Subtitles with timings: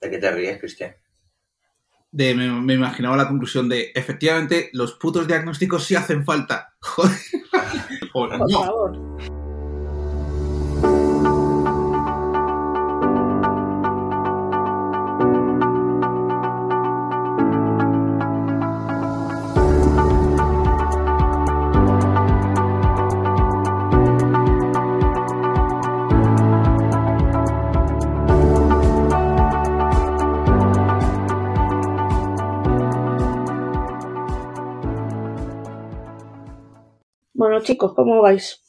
[0.00, 0.94] ¿De qué te ríes, Cristian?
[2.12, 6.74] De, me, me imaginaba la conclusión de, efectivamente, los putos diagnósticos sí hacen falta.
[6.80, 7.16] Joder.
[8.12, 8.64] Joder, Por no.
[8.64, 9.39] favor.
[37.60, 38.62] Bueno, chicos, ¿cómo vais?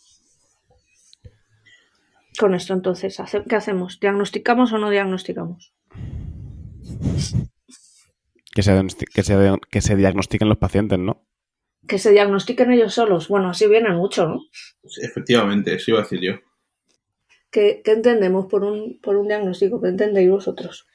[2.38, 4.02] Con esto, entonces, ¿hace- ¿qué hacemos?
[4.02, 5.74] ¿Diagnosticamos o no diagnosticamos?
[8.54, 11.26] Que se, que, se, que se diagnostiquen los pacientes, ¿no?
[11.88, 13.30] Que se diagnostiquen ellos solos.
[13.30, 14.42] Bueno, así viene mucho, ¿no?
[15.02, 16.34] Efectivamente, eso iba a decir yo.
[17.50, 19.82] ¿Qué, qué entendemos por un, por un diagnóstico?
[19.82, 20.86] ¿Qué entendéis vosotros?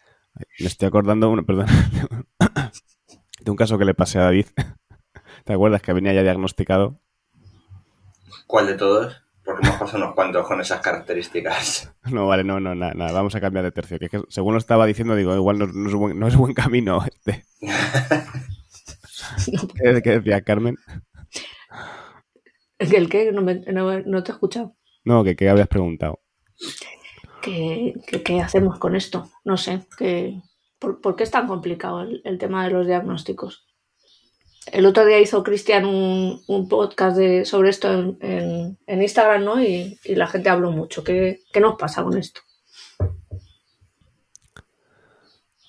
[0.61, 1.67] Me estoy acordando, una, perdón,
[3.41, 4.47] de un caso que le pasé a David.
[5.45, 7.01] ¿Te acuerdas que venía ya diagnosticado?
[8.47, 9.23] ¿Cuál de todos?
[9.45, 11.93] Porque hemos pasado unos cuantos con esas características.
[12.07, 13.99] No, vale, no, no, nada, nada, vamos a cambiar de tercio.
[13.99, 16.37] Que, es que según lo estaba diciendo, digo, igual no, no es, buen, no es
[16.37, 17.45] buen camino este.
[19.75, 20.77] ¿Qué, qué decía Carmen?
[22.79, 23.33] ¿El qué?
[23.33, 24.77] No, me- no- no te he escuchado.
[25.05, 26.21] No, que qué habías preguntado.
[27.43, 29.29] ¿Qué, qué- qué hacemos con esto?
[29.45, 29.81] No sé.
[29.99, 30.41] ¿qué,
[30.79, 33.67] por, por qué es tan complicado el, el tema de los diagnósticos?
[34.73, 39.45] El otro día hizo Cristian un, un podcast de, sobre esto en, en- en Instagram,
[39.45, 39.63] ¿no?
[39.63, 41.05] Y, y la gente habló mucho.
[41.05, 42.41] ¿Qué, ¿Qué nos pasa con esto?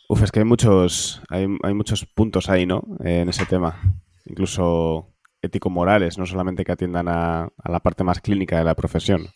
[0.10, 2.82] Uf, es que hay muchos, hay, hay muchos puntos ahí, ¿no?
[3.04, 3.80] Eh, en ese tema.
[4.26, 9.28] Incluso ético-morales, no solamente que atiendan a, a la parte más clínica de la profesión.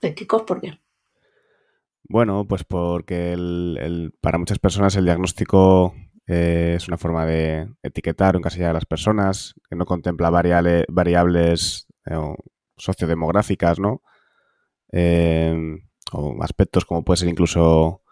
[0.00, 0.78] Éticos, ¿por qué?
[2.08, 5.94] Bueno, pues porque el- el- para muchas personas el diagnóstico
[6.26, 10.84] eh, es una forma de etiquetar o encasillar a las personas, que no contempla variable-
[10.88, 12.34] variables eh,
[12.76, 14.02] sociodemográficas, ¿no?
[14.92, 15.54] Eh,
[16.12, 18.02] o aspectos como puede ser incluso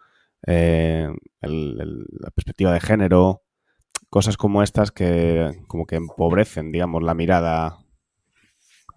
[0.46, 1.08] eh,
[1.40, 1.76] el-
[2.10, 3.42] la perspectiva de género,
[4.10, 7.78] cosas como estas que como que empobrecen, digamos, la mirada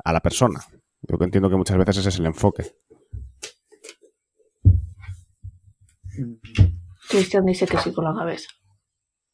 [0.03, 0.59] a la persona.
[1.01, 2.63] Yo que entiendo que muchas veces ese es el enfoque.
[7.09, 8.50] Cristian dice que sí con la cabeza.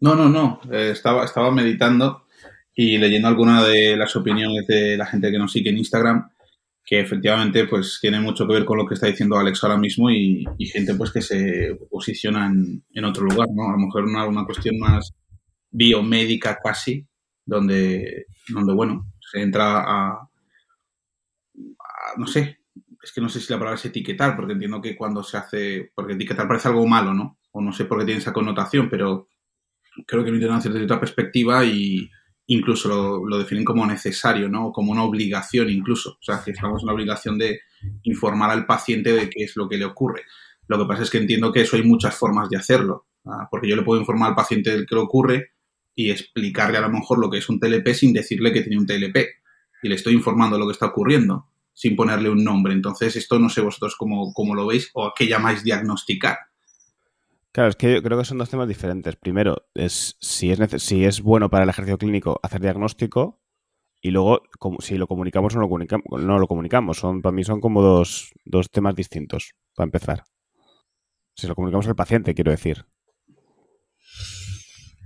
[0.05, 0.59] No, no, no.
[0.71, 2.25] Eh, estaba, estaba meditando
[2.75, 6.29] y leyendo algunas de las opiniones de la gente que nos sigue en Instagram,
[6.85, 10.09] que efectivamente pues tiene mucho que ver con lo que está diciendo Alex ahora mismo
[10.11, 13.69] y, y gente pues que se posiciona en, en otro lugar, ¿no?
[13.69, 15.13] A lo mejor una, una cuestión más
[15.71, 17.07] biomédica casi,
[17.45, 20.29] donde, donde bueno, se entra a, a-
[22.17, 22.59] no sé,
[23.01, 25.91] es que no sé si la palabra es etiquetar, porque entiendo que cuando se hace,
[25.95, 27.37] porque etiquetar parece algo malo, ¿no?
[27.51, 29.27] O no sé por qué tiene esa connotación, pero
[30.07, 32.09] creo que lo intentan hacer desde otra perspectiva y
[32.47, 34.71] incluso lo, lo definen como necesario, ¿no?
[34.71, 36.11] Como una obligación incluso.
[36.11, 37.61] O sea, que estamos en la obligación de
[38.03, 40.23] informar al paciente de qué es lo que le ocurre.
[40.67, 43.47] Lo que pasa es que entiendo que eso hay muchas formas de hacerlo, ¿ah?
[43.51, 45.51] porque yo le puedo informar al paciente del que le ocurre
[45.95, 48.85] y explicarle a lo mejor lo que es un TLP sin decirle que tiene un
[48.85, 49.17] TLP.
[49.83, 52.73] Y le estoy informando lo que está ocurriendo sin ponerle un nombre.
[52.73, 56.37] Entonces, esto no sé vosotros cómo, cómo lo veis o a qué llamáis diagnosticar.
[57.53, 59.15] Claro, es que yo creo que son dos temas diferentes.
[59.15, 63.39] Primero, es si es, si es bueno para el ejercicio clínico hacer diagnóstico
[64.01, 66.05] y luego como- si lo comunicamos o no lo comunicamos.
[66.23, 66.97] No lo comunicamos.
[66.97, 70.23] Son, para mí son como dos, dos temas distintos, para empezar.
[71.35, 72.85] Si lo comunicamos al paciente, quiero decir.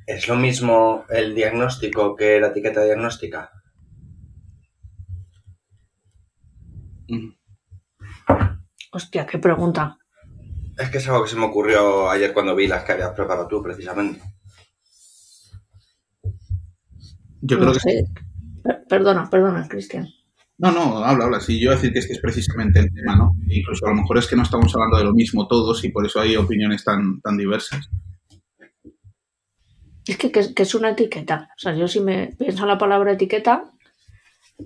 [0.08, 3.52] ¿Es lo mismo el diagnóstico que la etiqueta diagnóstica?
[8.92, 9.98] Hostia, qué pregunta.
[10.78, 13.48] Es que es algo que se me ocurrió ayer cuando vi las que habías preparado
[13.48, 14.22] tú, precisamente.
[17.42, 18.04] Yo No creo que sé.
[18.64, 20.08] Per- Perdona, perdona, Cristian.
[20.60, 21.40] No, no, habla, habla.
[21.40, 23.32] Sí, yo decir que es que es precisamente el tema, ¿no?
[23.48, 26.06] Incluso a lo mejor es que no estamos hablando de lo mismo todos y por
[26.06, 27.90] eso hay opiniones tan, tan diversas.
[30.08, 31.50] Es que, que es- que es una etiqueta.
[31.58, 33.72] O sea, yo si me pienso en la palabra etiqueta,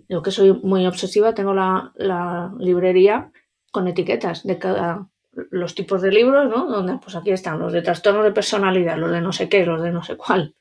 [0.08, 3.32] yo que soy muy obsesiva, tengo la, la librería
[3.72, 6.66] con etiquetas de cada los tipos de libros, ¿no?
[6.70, 9.82] Donde pues aquí están los de trastornos de personalidad, los de no sé qué, los
[9.82, 10.56] de no sé cuál.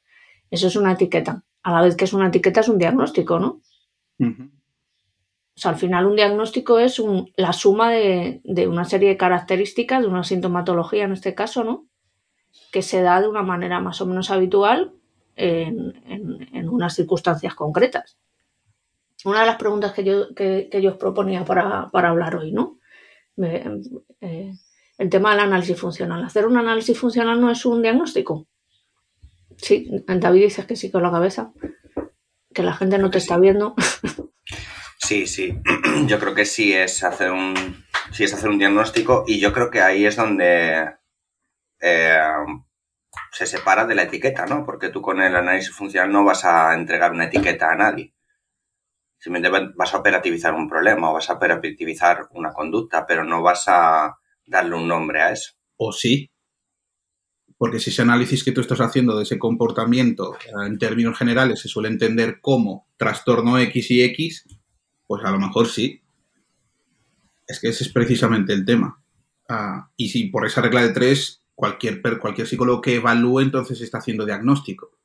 [0.50, 1.42] Eso es una etiqueta.
[1.62, 3.60] A la vez que es una etiqueta es un diagnóstico, ¿no?
[5.56, 9.16] O sea, al final un diagnóstico es un- la suma de, de una serie de
[9.16, 11.86] características, de una sintomatología en este caso, ¿no?
[12.72, 14.92] Que se da de una manera más o menos habitual
[15.36, 18.18] en, en- en unas circunstancias concretas.
[19.24, 22.52] Una de las preguntas que yo, que, que yo os proponía para, para hablar hoy,
[22.52, 22.78] ¿no?
[23.36, 23.64] Me-
[24.20, 24.52] eh,
[24.98, 26.22] el tema del análisis funcional.
[26.24, 28.46] Hacer un análisis funcional no es un diagnóstico.
[29.56, 31.52] Sí, David dices que sí con la cabeza,
[32.54, 33.74] que la gente no te está viendo.
[34.98, 35.58] Sí, sí.
[36.06, 37.54] Yo creo que sí es hacer un,
[38.12, 40.94] sí es hacer un diagnóstico y yo creo que ahí es donde
[41.80, 42.18] eh,
[43.32, 44.64] se separa de la etiqueta, ¿no?
[44.64, 48.14] Porque tú con el análisis funcional no vas a entregar una etiqueta a nadie.
[49.20, 53.64] Simplemente vas a operativizar un problema o vas a operativizar una conducta, pero no vas
[53.68, 55.52] a darle un nombre a eso.
[55.76, 56.30] O sí.
[57.58, 61.68] Porque si ese análisis que tú estás haciendo de ese comportamiento en términos generales se
[61.68, 64.46] suele entender como trastorno X y X,
[65.06, 66.00] pues a lo mejor sí.
[67.46, 69.04] Es que ese es precisamente el tema.
[69.50, 73.98] Ah, y si por esa regla de tres, cualquier, cualquier psicólogo que evalúe entonces está
[73.98, 74.96] haciendo diagnóstico.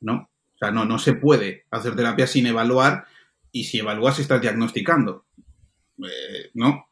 [0.00, 0.30] ¿No?
[0.56, 3.06] O sea, no, no se puede hacer terapia sin evaluar
[3.56, 5.24] y si evalúas estás diagnosticando.
[5.98, 6.90] Eh, ¿No?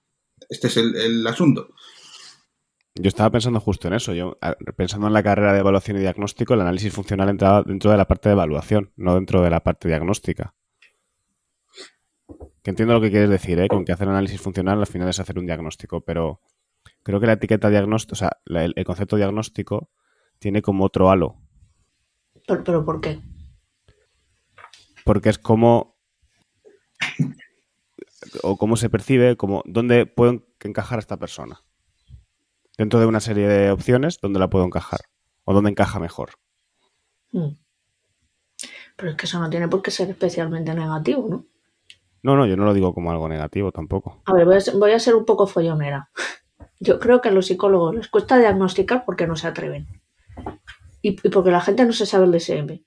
[0.49, 1.69] Este es el, asunto.
[2.94, 4.14] Yo estaba pensando justo en eso.
[4.14, 4.38] Yo,
[4.75, 8.06] pensando en la carrera de evaluación y diagnóstico, el análisis funcional entraba dentro de la
[8.06, 10.55] parte de evaluación, no dentro de la parte diagnóstica.
[12.62, 13.69] Que entiendo lo que quieres decir, ¿eh?
[13.69, 16.40] Con que hacer análisis funcional al final es hacer un diagnóstico, pero
[17.02, 19.90] creo que la etiqueta diagnóstico, o sea, el, concepto diagnóstico
[20.38, 21.37] tiene como otro halo.
[22.46, 23.20] ¿Pero, ¿Pero por qué?
[25.05, 25.94] Porque es como
[28.43, 31.61] o cómo se percibe, como dónde puedo encajar a esta persona.
[32.77, 35.01] Dentro de una serie de opciones, ¿dónde la puedo encajar?
[35.45, 36.31] ¿O dónde encaja mejor?
[37.31, 37.56] Hmm.
[38.97, 41.47] Pero es que eso no tiene por qué ser especialmente negativo, ¿no?
[42.23, 44.23] No, no, yo no lo digo como algo negativo tampoco.
[44.25, 46.11] A ver, voy a ser, un poco follonera.
[46.81, 49.87] Yo creo que a los psicólogos les cuesta diagnosticar porque no se atreven.
[51.03, 52.83] Y, porque la gente no se sabe el DSM.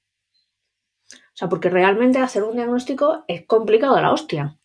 [1.37, 4.57] O sea, porque realmente hacer un diagnóstico es complicado de la hostia.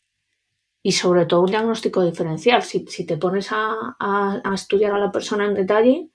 [0.83, 2.63] Y sobre todo un diagnóstico diferencial.
[2.63, 6.09] Si, te pones a, estudiar a la persona en detalle,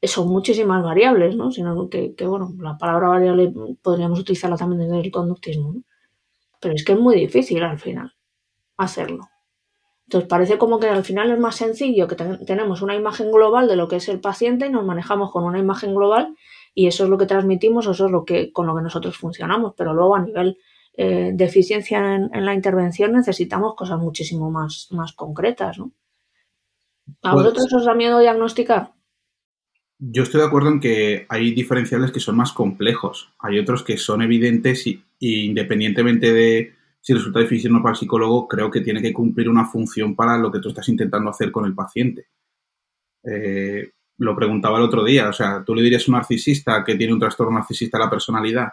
[0.00, 1.50] son muchísimas variables, ¿no?
[1.50, 3.52] Sino que, bueno, la palabra variable
[3.82, 5.82] podríamos utilizarla también desde el conductismo, ¿no?
[6.60, 8.14] Pero es que es muy difícil al final
[8.76, 9.28] hacerlo.
[10.04, 13.74] Entonces parece como que al final es más sencillo que tenemos una imagen global de
[13.74, 16.36] lo que es el paciente y nos manejamos con una imagen global
[16.74, 19.74] y eso es lo que transmitimos, eso es lo que con lo que nosotros funcionamos,
[19.76, 20.58] pero luego a nivel
[20.96, 25.92] eh, de eficiencia en, la intervención necesitamos cosas muchísimo más, más concretas, ¿no?
[27.22, 28.92] ¿A pues vosotros os da miedo diagnosticar?
[29.98, 33.32] Yo estoy de acuerdo en que hay diferenciales que son más complejos.
[33.38, 37.98] Hay otros que son evidentes y, independientemente de si resulta difícil o no para el
[37.98, 41.50] psicólogo, creo que tiene que cumplir una función para lo que tú estás intentando hacer
[41.50, 42.28] con el paciente.
[43.24, 43.90] Eh,
[44.20, 47.14] lo preguntaba el otro día, o sea, tú le dirías a un narcisista que tiene
[47.14, 48.68] un trastorno narcisista de la personalidad,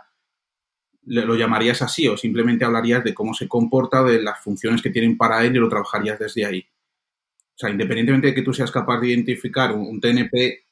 [1.04, 5.18] lo llamarías así o simplemente hablarías de cómo se comporta, de las funciones que tienen
[5.18, 6.60] para él y lo trabajarías desde ahí.
[6.60, 10.66] O sea, independientemente de que tú seas capaz de identificar un, TNP,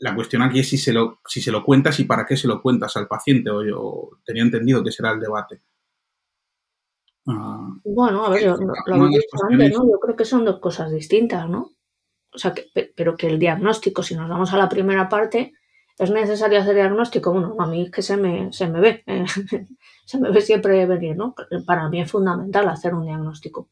[0.00, 2.48] la cuestión aquí es si se, lo, si se lo cuentas y para qué se
[2.48, 5.62] lo cuentas al paciente, o yo tenía entendido que será el debate.
[7.26, 7.74] Ah.
[7.84, 8.74] bueno, a ver, lo,
[9.50, 9.90] antes, ¿no?
[9.90, 11.77] Yo creo que son dos cosas distintas, ¿no?
[12.38, 12.54] O sea,
[12.94, 15.54] pero que el diagnóstico, si nos vamos a la primera parte,
[15.98, 17.32] ¿es necesario hacer diagnóstico?
[17.32, 19.04] Bueno, a mí es que se me, se me ve,
[20.06, 21.34] se me ve siempre venir, ¿no?
[21.66, 23.68] Para mí es fundamental hacer un diagnóstico.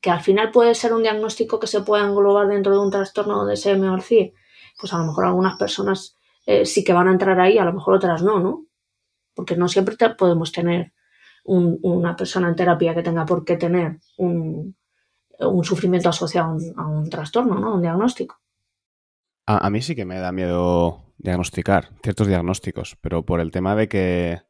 [0.00, 3.46] Que al final puede ser un diagnóstico que se pueda englobar dentro de un trastorno
[3.46, 4.34] de SM o CIE,
[4.80, 6.16] pues a lo mejor algunas personas
[6.46, 8.66] eh, sí que van a entrar ahí, a lo mejor otras no, ¿no?
[9.34, 10.92] Porque no siempre podemos tener
[11.44, 14.76] una persona en terapia que tenga por qué tener un,
[15.38, 17.74] un sufrimiento asociado a un, trastorno, ¿no?
[17.74, 18.40] Un diagnóstico.
[19.46, 23.88] A, mí sí que me da miedo diagnosticar ciertos diagnósticos, pero por el tema de
[23.88, 24.42] que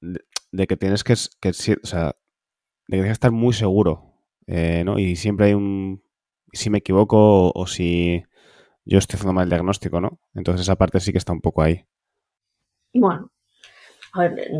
[0.00, 4.14] de, que tienes que, que, o sea, de que tienes que estar muy seguro,
[4.46, 4.98] eh, ¿no?
[4.98, 6.02] Y siempre hay un
[6.52, 8.24] si me equivoco o, si
[8.84, 10.20] yo estoy haciendo mal el diagnóstico, ¿no?
[10.34, 11.84] Entonces esa parte sí que está un poco ahí.
[12.94, 13.30] Bueno,
[14.14, 14.50] a ver,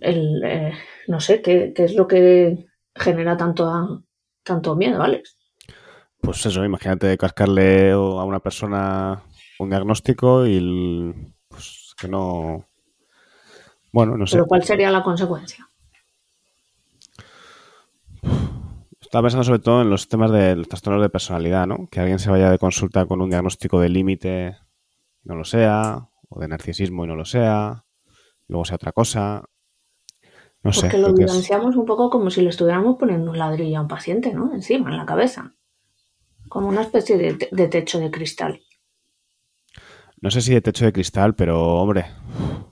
[0.00, 0.72] el, eh,
[1.08, 4.02] no sé ¿qué, qué, es lo que genera tanto a,
[4.46, 5.36] tanto miedo, Alex?
[6.20, 9.22] Pues eso, imagínate cascarle a una persona
[9.58, 11.12] un diagnóstico y
[11.48, 12.64] pues que no...
[13.92, 14.36] Bueno, no sé.
[14.36, 15.68] ¿Pero cuál sería la consecuencia?
[19.00, 21.88] Estaba pensando sobre todo en los temas de los trastornos de personalidad, ¿no?
[21.90, 24.56] Que alguien se vaya de consulta con un diagnóstico de límite
[25.24, 27.84] y no lo sea, o de narcisismo y no lo sea,
[28.48, 29.44] luego sea otra cosa.
[30.74, 34.32] Porque lo vivenciamos un poco como si le estuviéramos poniendo un ladrillo a un paciente,
[34.32, 34.52] ¿no?
[34.54, 35.54] Encima, en la cabeza.
[36.48, 38.60] Como una especie de, techo de cristal.
[40.20, 42.06] No sé si de techo de cristal, pero hombre,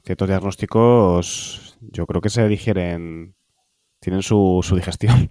[0.05, 3.35] ciertos diagnósticos yo creo que se digieren,
[4.01, 5.31] tienen su, digestión.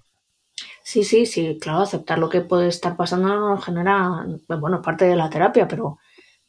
[0.84, 4.26] Sí, sí, sí, claro, aceptar lo que puede estar pasando nos genera,
[4.60, 5.98] bueno, parte de la terapia, pero,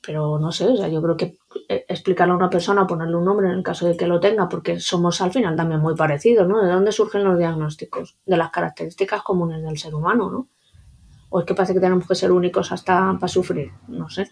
[0.04, 3.24] pero no sé, o sea, yo creo que eh, explicarle a una persona, ponerle un
[3.24, 6.46] nombre en el caso de que lo tenga, porque somos al final también muy parecidos,
[6.46, 6.62] ¿no?
[6.62, 8.16] ¿De dónde surgen los diagnósticos?
[8.26, 10.48] De las características comunes del ser humano, ¿no?
[11.30, 13.70] ¿O es que parece que tenemos que ser únicos hasta para sufrir?
[13.88, 14.30] No sé.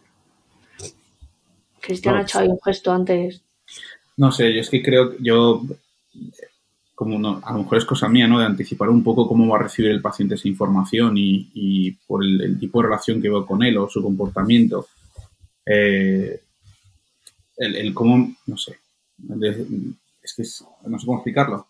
[1.81, 3.43] Cristian ha hecho ahí un gesto antes.
[4.17, 5.63] No sé, yo es que creo, yo
[6.95, 8.39] como no, a lo mejor es cosa mía, ¿no?
[8.39, 12.59] De anticipar un poco cómo va a recibir el paciente esa información y, por el,
[12.61, 14.87] tipo de relación que veo con él o su comportamiento.
[15.67, 16.41] Eh,
[17.57, 18.79] el, cómo, no sé,
[20.23, 20.43] es que
[20.89, 21.67] no sé cómo explicarlo.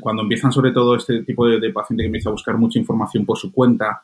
[0.00, 3.38] Cuando empiezan sobre todo este tipo de, paciente que empieza a buscar mucha información por
[3.38, 4.02] su cuenta,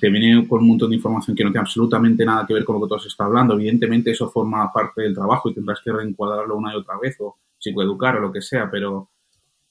[0.00, 2.76] te viene con un montón de información que no tiene absolutamente nada que ver con
[2.76, 5.92] lo que tú has estado hablando, evidentemente eso forma parte del trabajo y tendrás que
[5.92, 9.10] reencuadrarlo una y otra vez o psicoeducar o lo que sea, pero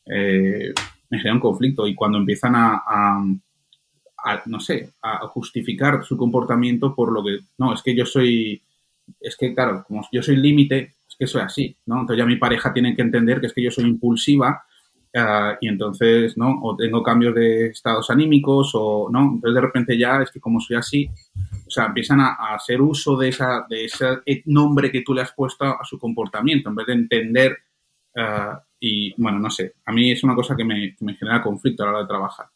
[0.06, 0.74] eh,
[1.10, 3.24] me genera un conflicto y cuando empiezan a,
[4.46, 8.62] no sé, a justificar su comportamiento por lo que, no, es que yo soy,
[9.20, 12.02] es que claro, como yo soy límite, es que soy así, ¿no?
[12.02, 14.64] Entonces ya mi pareja tiene que entender que es que yo soy impulsiva
[15.16, 16.60] ah, y entonces, ¿no?
[16.62, 19.34] O tengo cambios de estados anímicos o, ¿no?
[19.36, 21.10] Entonces de repente ya es que como soy así,
[21.66, 25.34] o sea, empiezan a, hacer uso de, esa, de ese nombre que tú le has
[25.34, 27.58] puesto a su comportamiento en vez de entender
[28.16, 31.88] ah, y bueno, no sé, a mí es una cosa que me, genera conflicto a
[31.88, 32.48] la hora de trabajar.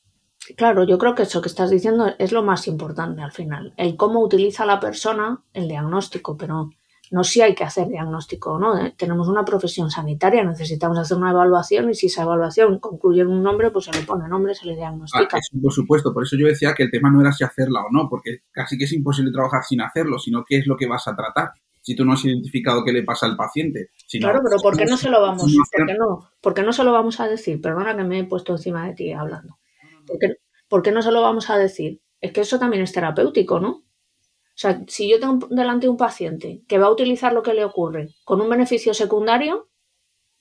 [0.57, 3.95] Claro, yo creo que eso que estás diciendo es lo más importante al final, el
[3.95, 6.69] cómo utiliza la persona el diagnóstico, pero
[7.11, 8.77] no si hay que hacer diagnóstico o no.
[8.77, 8.95] ¿eh?
[8.97, 13.43] Tenemos una profesión sanitaria, necesitamos hacer una evaluación y si esa evaluación concluye en un
[13.43, 15.37] nombre, pues se le pone nombre, se le diagnostica.
[15.37, 17.91] Ah, por supuesto, por eso yo decía que el tema no era si hacerla o
[17.91, 21.07] no, porque casi que es imposible trabajar sin hacerlo, sino qué es lo que vas
[21.07, 23.89] a tratar si tú no has identificado qué le pasa al paciente.
[24.19, 26.83] claro, pero ¿por qué no se lo vamos, ¿por qué no, ¿por qué no se
[26.83, 27.61] lo vamos a decir?
[27.61, 29.59] Perdona que me he puesto encima de ti hablando.
[30.05, 32.01] ¿Por qué, ¿Por qué no se lo vamos a decir?
[32.21, 33.69] Es que eso también es terapéutico, ¿no?
[33.69, 37.65] O sea, si yo tengo delante un paciente que va a utilizar lo que le
[37.65, 39.69] ocurre con un beneficio secundario,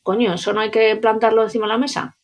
[0.03, 2.19] coño, eso no hay que plantarlo encima de la mesa.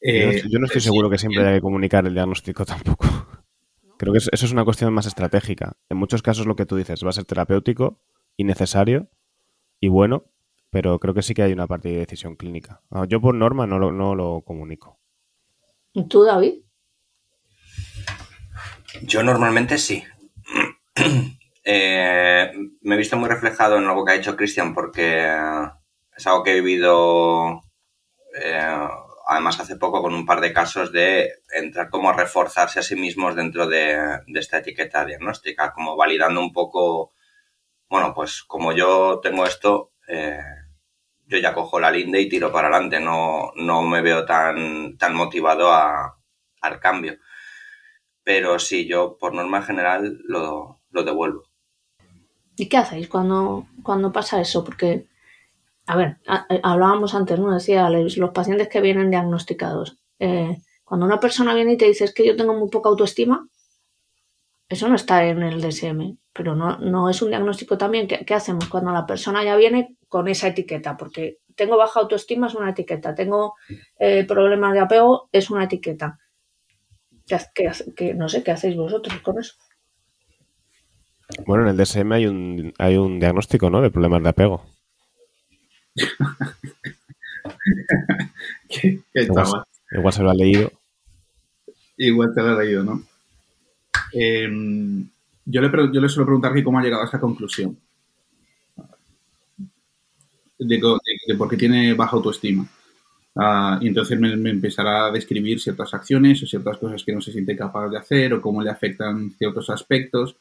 [0.00, 3.06] Eh, yo no estoy seguro que siempre hay que comunicar el diagnóstico tampoco.
[3.98, 5.76] Creo que eso es una cuestión más estratégica.
[5.88, 8.00] En muchos casos lo que tú dices va a ser terapéutico
[8.36, 9.08] y necesario
[9.80, 10.24] y bueno,
[10.70, 12.80] pero creo que sí que hay una parte de decisión clínica.
[12.90, 14.97] Ah, yo por norma no lo, no lo comunico.
[15.92, 16.62] ¿Y tú, David?
[19.02, 20.04] Yo normalmente sí.
[21.70, 25.28] Eh, me he visto muy reflejado en lo que ha dicho Cristian porque
[26.16, 27.60] es algo que he vivido
[28.34, 28.88] eh,
[29.28, 32.96] además hace poco con un par de casos de entrar como a reforzarse a sí
[32.96, 37.12] mismos dentro de, esta etiqueta diagnóstica, como validando un poco,
[37.90, 40.40] bueno, pues como yo tengo esto, eh,
[41.28, 45.14] yo ya cojo la linde y tiro para adelante, no, no me veo tan, tan
[45.14, 47.18] motivado al cambio.
[48.24, 51.44] Pero sí, yo por norma general lo, lo devuelvo.
[52.56, 54.64] ¿Y qué hacéis cuando, cuando pasa eso?
[54.64, 55.06] Porque
[55.88, 56.18] a ver,
[56.62, 57.52] hablábamos antes, ¿no?
[57.52, 59.98] Decía, los pacientes que vienen diagnosticados.
[60.18, 63.48] Eh, cuando una persona viene y te dice es que yo tengo muy poca autoestima,
[64.68, 68.06] eso no está en el DSM, pero no, no es un diagnóstico también.
[68.06, 70.96] ¿Qué, hacemos cuando la persona ya viene con esa etiqueta?
[70.96, 73.54] Porque tengo baja autoestima es una etiqueta, tengo
[73.98, 76.18] eh, problemas de apego es una etiqueta.
[77.54, 79.54] ¿Qué, no sé, ¿qué hacéis vosotros con eso?
[81.46, 83.82] Bueno, en el DSM hay un, hay un diagnóstico, ¿no?
[83.82, 84.64] De problemas de apego.
[89.92, 90.72] igual, se lo ha leído.
[91.98, 93.02] Igual te lo ha leído, ¿no?
[94.12, 95.06] Em,
[95.44, 97.76] yo, le, yo le suelo preguntar cómo ha llegado a esa conclusión.
[100.58, 102.66] De, por qué tiene baja autoestima.
[103.36, 107.30] Ah, y entonces me, empezará a describir ciertas acciones o ciertas cosas que no se
[107.30, 110.36] siente capaz de hacer o cómo le afectan ciertos aspectos.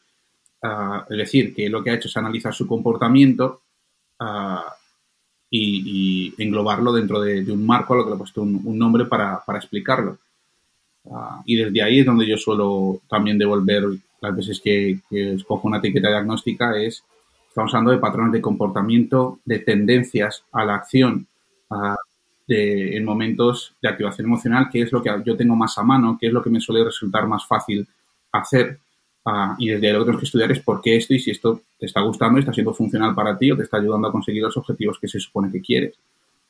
[0.64, 3.62] Ah, es decir, que lo que ha hecho es analizar su comportamiento
[4.20, 4.72] uh,
[5.50, 9.44] y, englobarlo dentro de, un marco a lo que le he puesto un, nombre para,
[9.56, 10.18] explicarlo.
[11.46, 13.86] Y desde ahí es donde yo suelo también devolver
[14.22, 17.04] las veces que, escojo una etiqueta diagnóstica es,
[17.58, 21.26] estamos hablando de patrones de comportamiento, de tendencias a la acción,
[21.72, 21.96] ah,
[22.48, 26.28] en momentos de activación emocional, qué es lo que yo tengo más a mano, qué
[26.28, 27.88] es lo que me suele resultar más fácil
[28.32, 28.80] hacer
[29.58, 31.62] y desde ahí lo que tenemos que estudiar es por qué esto y si esto
[31.80, 34.56] te está gustando, está siendo funcional para ti o te está ayudando a conseguir los
[34.56, 35.96] objetivos que se supone que quieres.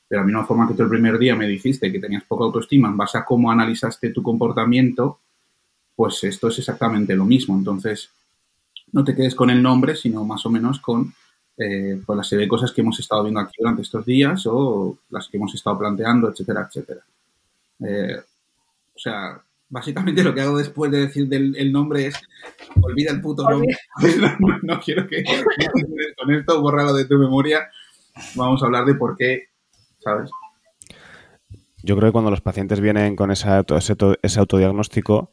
[0.10, 2.90] De la misma forma que tú el primer día me dijiste que tenías poca autoestima
[2.90, 5.20] en base a cómo analizaste tu comportamiento,
[5.96, 7.58] pues esto es exactamente lo mismo.
[7.58, 8.12] Entonces,
[8.92, 11.14] no te quedes con el nombre, sino más o menos con
[11.58, 15.00] eh, pues la serie de cosas que hemos estado viendo aquí durante estos días o
[15.10, 17.02] las que hemos estado planteando, etcétera, etcétera.
[17.80, 18.18] Eh,
[18.96, 22.16] o sea, básicamente lo que hago después de decir el nombre es
[22.82, 23.76] olvida el puto nombre.
[24.64, 25.24] No, quiero que
[26.18, 27.70] con esto borralo de tu memoria.
[28.36, 29.50] Vamos a hablar de por qué,
[30.00, 30.30] ¿sabes?
[31.84, 33.48] Yo creo que cuando los pacientes vienen con ese,
[34.22, 35.32] ese autodiagnóstico,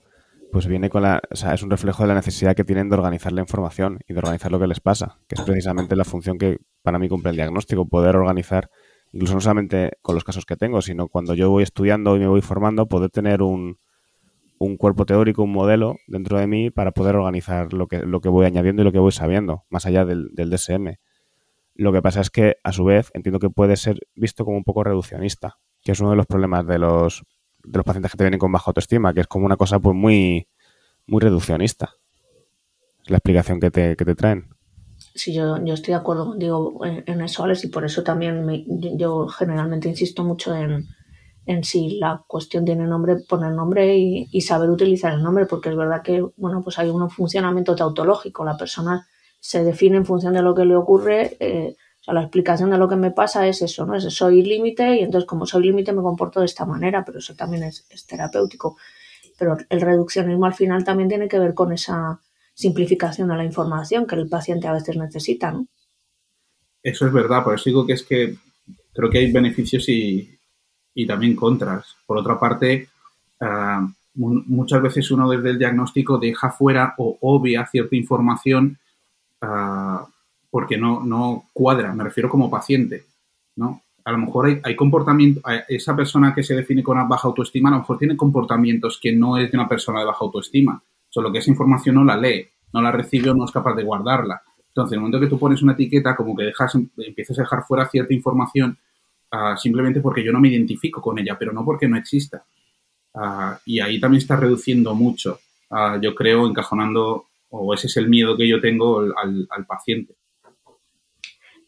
[0.55, 2.95] pues viene con la, o sea, es un reflejo de la necesidad que tienen de
[2.95, 6.39] organizar la información y de organizar lo que les pasa, que es precisamente la función
[6.39, 8.71] que para mí cumple el diagnóstico, poder organizar,
[9.11, 12.29] incluso no solamente con los casos que tengo, sino cuando yo voy estudiando y me
[12.29, 13.81] voy formando, poder tener un,
[14.59, 18.29] un cuerpo teórico, un modelo dentro de mí para poder organizar lo que, lo que
[18.29, 20.99] voy añadiendo y lo que voy sabiendo, más allá del, del DSM.
[21.75, 24.63] Lo que pasa es que, a su vez, entiendo que puede ser visto como un
[24.63, 27.25] poco reduccionista, que es uno de los problemas de los
[27.65, 29.97] de los pacientes que te vienen con baja autoestima, que es como una cosa pues
[29.97, 30.49] muy,
[31.07, 31.95] muy reduccionista.
[33.07, 34.55] La explicación que te, que te traen.
[35.15, 38.65] Sí, yo, yo estoy de acuerdo contigo en, eso, Alex, y por eso también me,
[38.97, 40.87] yo generalmente insisto mucho en,
[41.47, 45.77] en si la cuestión tiene nombre, poner nombre y, saber utilizar el nombre, porque es
[45.77, 49.07] verdad que, bueno, pues hay un funcionamiento tautológico, la persona
[49.41, 52.77] se define en función de lo que le ocurre, eh, o sea, la explicación de
[52.77, 53.95] lo que me pasa es eso, ¿no?
[53.95, 57.35] Es soy límite y entonces como soy límite me comporto de esta manera, pero eso
[57.35, 58.77] también es, terapéutico.
[59.39, 62.21] Pero el reduccionismo al final también tiene que ver con esa
[62.53, 65.67] simplificación de la información que el paciente a veces necesita, ¿no?
[66.83, 68.37] Eso es verdad, por eso digo que es que
[68.93, 70.39] creo que hay beneficios y,
[71.07, 71.97] también contras.
[72.05, 72.91] Por otra parte,
[73.41, 78.79] ah, muchas veces uno desde el diagnóstico deja fuera o obvia cierta información
[79.41, 80.07] uh,
[80.55, 83.07] porque no, no cuadra, me refiero como paciente,
[83.57, 83.83] ¿no?
[84.05, 87.71] A lo mejor hay, hay comportamiento, esa persona que se define con una baja autoestima,
[87.71, 91.33] a lo mejor tiene comportamientos que no es de una persona de baja autoestima, solo
[91.33, 94.43] que esa información no la lee, no la recibe o no es capaz de guardarla.
[94.69, 97.65] Entonces, en el momento que tú pones una etiqueta, como que dejas, empiezas a dejar
[97.65, 98.79] fuera cierta información
[99.33, 102.45] uh, simplemente porque yo no me identifico con ella, pero no porque no exista.
[103.13, 108.09] Uh, y ahí también está reduciendo mucho, uh, yo creo, encajonando, o ese es el
[108.09, 110.15] miedo que yo tengo al, al paciente.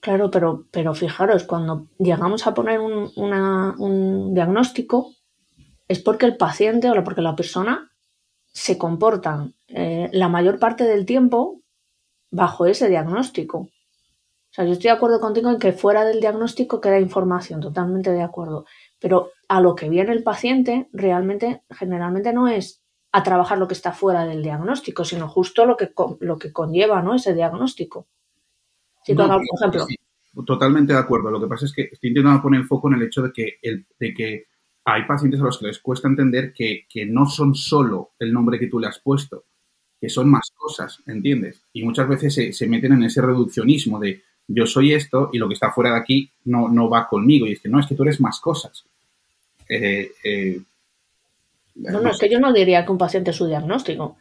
[0.07, 5.11] Claro, pero, pero fijaros, cuando llegamos a poner un, diagnóstico,
[5.89, 7.91] es porque el paciente o porque la persona
[8.53, 11.61] se comporta eh, la mayor parte del tiempo
[12.31, 13.59] bajo ese diagnóstico.
[13.59, 18.13] O sea, yo estoy de acuerdo contigo en que fuera del diagnóstico queda información, totalmente
[18.13, 18.65] de acuerdo.
[19.01, 23.75] Pero a lo que viene el paciente realmente, generalmente no es a trabajar lo que
[23.75, 27.17] está fuera del diagnóstico, sino justo lo que, lo que conlleva ¿no?
[27.17, 28.07] ese diagnóstico
[30.45, 31.31] totalmente de acuerdo.
[31.31, 33.59] Lo que pasa es que estoy intentando poner el foco en el hecho de que,
[33.63, 34.47] el, de que
[34.85, 38.69] hay pacientes a los que les cuesta entender que, no son solo el nombre que
[38.69, 39.45] tú le has puesto,
[40.01, 41.63] que son más cosas, ¿entiendes?
[41.73, 45.55] Y muchas veces se, meten en ese reduccionismo de yo soy esto y lo que
[45.55, 47.47] está fuera de aquí no, no va conmigo.
[47.47, 48.85] Y es que no, es que tú eres más cosas.
[49.69, 50.61] Eh, eh,
[51.75, 54.17] no, no, es que yo no diría que un paciente es su diagnóstico.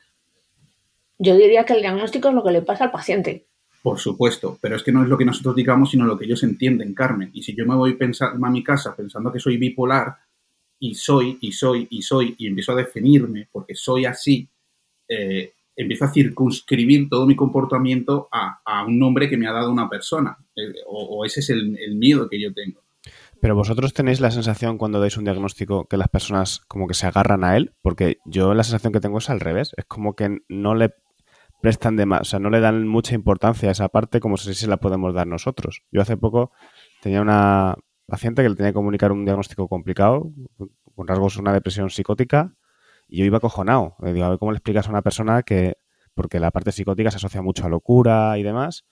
[1.19, 3.45] Yo diría que el diagnóstico es lo que le pasa al paciente.
[3.85, 6.41] Por supuesto, pero es que no es lo que nosotros digamos, sino lo que ellos
[6.41, 7.29] entienden, Carmen.
[7.33, 10.15] Y si yo me voy a mi casa pensando que soy bipolar
[10.79, 14.49] y soy, y soy, y soy, y empiezo a definirme porque soy así,
[15.07, 19.87] eh, empiezo a circunscribir todo mi comportamiento a, un nombre que me ha dado una
[19.87, 20.35] persona.
[20.55, 22.81] Eh, o, ese es el, el miedo que yo tengo.
[23.39, 27.05] Pero vosotros tenéis la sensación cuando dais un diagnóstico que las personas como que se
[27.05, 30.39] agarran a él, porque yo la sensación que tengo es al revés, es como que
[30.49, 30.95] no le
[31.65, 34.53] prestan de más, o sea, no le dan mucha importancia a esa parte como si
[34.53, 35.81] se la podemos dar nosotros.
[35.91, 36.51] Yo hace poco
[37.01, 37.75] tenía una
[38.05, 40.31] paciente que le tenía que comunicar un diagnóstico complicado,
[40.95, 42.53] con rasgos una depresión psicótica,
[43.07, 43.95] y yo iba acojonado.
[44.03, 45.77] Le digo, a ver cómo le explicas a una persona que,
[46.13, 48.85] porque la parte psicótica se asocia mucho a locura y demás,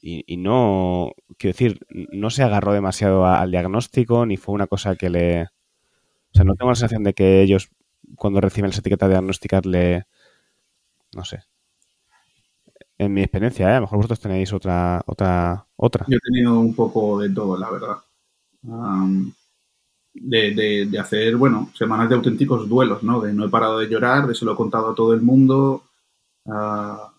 [0.00, 5.10] y, no, quiero decir, no se agarró demasiado al diagnóstico, ni fue una cosa que
[5.10, 5.42] le...
[5.42, 7.68] O sea, no tengo la sensación de que ellos,
[8.16, 10.06] cuando reciben esa etiqueta diagnósticas, le...
[11.14, 11.44] No sé,
[13.04, 13.72] en mi experiencia, ¿eh?
[13.72, 16.06] a lo mejor vosotros tenéis otra, otra, otra.
[16.08, 17.96] Yo he tenido un poco de todo, la verdad.
[20.14, 23.20] de, hacer, bueno, semanas de auténticos duelos, ¿no?
[23.20, 25.82] De no he parado de llorar, de se lo he contado a todo el mundo.
[26.46, 27.12] Ah,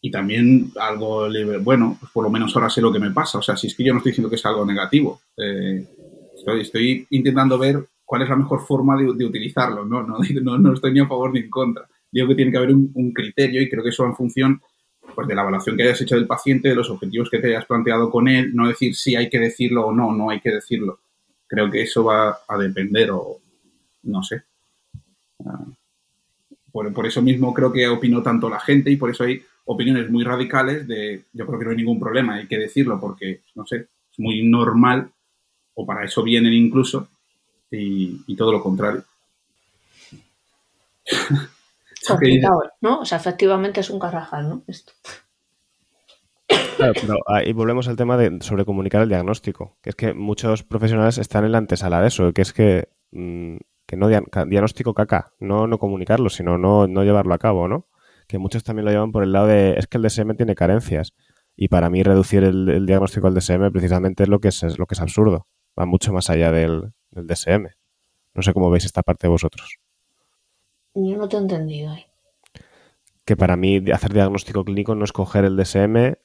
[0.00, 1.28] y también algo,
[1.62, 3.38] bueno, pues por lo menos ahora sé lo que me pasa.
[3.38, 5.22] O sea, si es que yo no estoy diciendo que es algo negativo.
[5.36, 5.86] Eh,
[6.60, 10.02] estoy, intentando ver cuál es la mejor forma de, utilizarlo, ¿no?
[10.06, 12.70] No, no, no estoy ni a favor ni en contra digo que tiene que haber
[12.72, 14.62] un, criterio y creo que eso en función
[15.14, 17.66] pues, de la evaluación que hayas hecho del paciente, de los objetivos que te hayas
[17.66, 21.00] planteado con él, no decir si hay que decirlo o no, no hay que decirlo.
[21.48, 23.40] Creo que eso va a depender o
[24.04, 24.42] no sé.
[25.44, 25.64] Ah,
[26.70, 30.22] por, eso mismo creo que opinó tanto la gente y por eso hay opiniones muy
[30.22, 33.88] radicales de yo creo que no hay ningún problema, hay que decirlo porque, no sé,
[34.12, 35.10] es muy normal
[35.74, 37.08] o para eso vienen incluso
[37.70, 39.02] y todo lo contrario.
[42.80, 43.00] ¿no?
[43.00, 44.64] O sea, efectivamente es un carrajal, ¿no?
[44.66, 44.92] Esto.
[46.76, 50.62] Claro, pero ahí volvemos al tema de sobre comunicar el diagnóstico, que es que muchos
[50.62, 55.32] profesionales están en la antesala de eso, que es que, mm, que no diagnóstico caca,
[55.38, 57.86] no, no comunicarlo, sino no, no llevarlo a cabo, ¿no?
[58.26, 61.14] Que muchos también lo llevan por el lado de es que el DSM tiene carencias.
[61.56, 64.94] Y para mí reducir el, diagnóstico al DSM precisamente es lo que es, lo que
[64.94, 65.46] es absurdo.
[65.78, 67.68] Va mucho más allá del, del DSM.
[68.34, 69.78] No sé cómo veis esta parte vosotros.
[70.94, 72.06] Yo no te he entendido ahí.
[73.24, 76.16] Que para mí hacer diagnóstico clínico no es coger el DSM,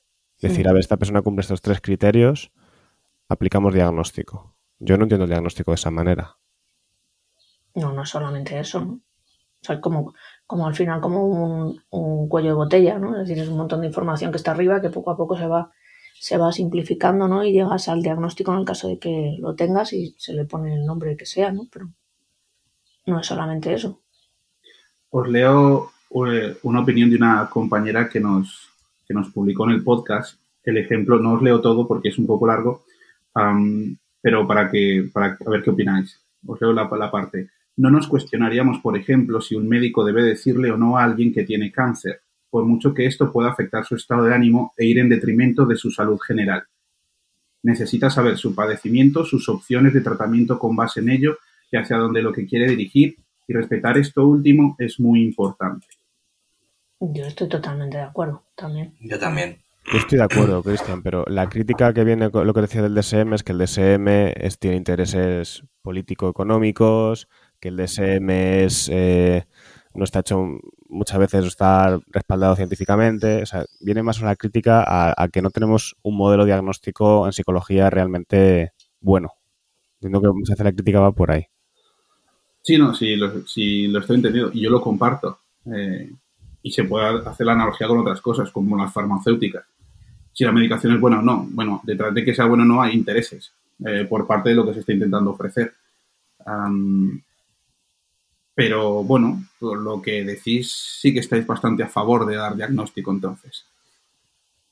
[0.41, 2.51] decir, a ver, esta persona cumple estos tres criterios,
[3.27, 4.55] aplicamos diagnóstico.
[4.79, 6.37] Yo no entiendo el diagnóstico de esa manera.
[7.75, 8.93] No, no es solamente eso, ¿no?
[9.61, 10.13] O sea, como,
[10.47, 11.25] como al final como
[11.89, 13.19] un, cuello de botella, ¿no?
[13.19, 15.47] Es decir, es un montón de información que está arriba que poco a poco se
[15.47, 15.71] va,
[16.19, 17.43] se va simplificando, ¿no?
[17.43, 20.73] Y llegas al diagnóstico en el caso de que lo tengas y se le pone
[20.73, 21.67] el nombre que sea, ¿no?
[21.71, 21.89] Pero
[23.05, 24.01] no es solamente eso.
[25.11, 25.91] Os leo
[26.27, 28.69] eh, una opinión de una compañera que nos,
[29.07, 30.39] que nos publicó en el podcast.
[30.63, 32.85] El ejemplo, no os leo todo porque es un poco largo,
[34.21, 36.21] pero para, que, para ver qué opináis.
[36.45, 37.49] Os leo la, la parte.
[37.77, 41.43] No nos cuestionaríamos, por ejemplo, si un médico debe decirle o no a alguien que
[41.43, 45.09] tiene cáncer, por mucho que esto pueda afectar su estado de ánimo e ir en
[45.09, 46.63] detrimento de su salud general.
[47.63, 51.37] Necesita saber su padecimiento, sus opciones de tratamiento con base en ello
[51.71, 53.17] y hacia dónde lo que quiere dirigir
[53.49, 55.87] y respetar esto último es muy importante.
[56.99, 58.93] Yo estoy totalmente de acuerdo también.
[58.99, 59.57] Yo también.
[59.91, 62.93] Yo estoy de acuerdo, Cristian, pero la crítica que viene con lo que decía del
[62.93, 67.27] DSM es que el DSM es, tiene intereses político-económicos,
[67.59, 69.45] que el DSM es, eh,
[69.95, 70.45] no está hecho
[70.87, 73.41] muchas veces, está respaldado científicamente.
[73.41, 77.89] O sea, viene más una crítica a, que no tenemos un modelo diagnóstico en psicología
[77.89, 79.29] realmente bueno.
[79.95, 81.47] Entiendo que muchas veces la crítica va por ahí.
[82.69, 85.39] Sí, no, sí lo, lo estoy entendiendo y yo lo comparto.
[85.73, 86.07] Eh,
[86.61, 89.65] y se puede hacer la analogía con otras cosas, como las farmacéuticas.
[90.31, 91.47] Si la medicación es buena o no.
[91.49, 93.51] Bueno, detrás de que sea buena o no hay intereses
[93.83, 95.73] eh, por parte de lo que se está intentando ofrecer.
[98.53, 103.11] pero bueno, por lo que decís, sí que estáis bastante a favor de dar diagnóstico
[103.11, 103.65] entonces.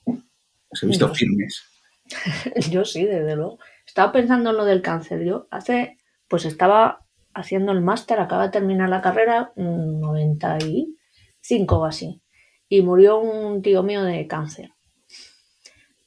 [0.05, 1.63] Os he visto firmes.
[2.69, 3.57] Yo sí, desde luego.
[3.87, 5.25] Estaba pensando en lo del cáncer.
[5.25, 7.06] Yo hace, pues estaba
[7.37, 12.21] haciendo el máster, acaba de terminar la carrera, 95 o así,
[12.67, 14.73] y murió un tío mío de cáncer.